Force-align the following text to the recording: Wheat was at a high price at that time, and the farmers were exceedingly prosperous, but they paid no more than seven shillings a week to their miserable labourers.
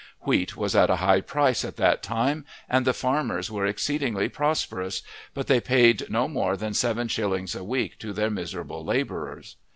Wheat 0.21 0.57
was 0.57 0.75
at 0.75 0.89
a 0.89 0.95
high 0.95 1.21
price 1.21 1.63
at 1.63 1.77
that 1.77 2.01
time, 2.01 2.43
and 2.67 2.85
the 2.85 2.91
farmers 2.93 3.51
were 3.51 3.67
exceedingly 3.67 4.29
prosperous, 4.29 5.03
but 5.35 5.45
they 5.45 5.61
paid 5.61 6.09
no 6.09 6.27
more 6.27 6.57
than 6.57 6.73
seven 6.73 7.07
shillings 7.07 7.53
a 7.53 7.63
week 7.63 7.99
to 7.99 8.11
their 8.11 8.31
miserable 8.31 8.83
labourers. 8.83 9.57